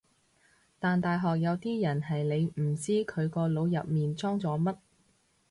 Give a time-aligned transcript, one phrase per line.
[0.79, 4.75] 但大學有啲人係你唔知佢個腦入面裝咗乜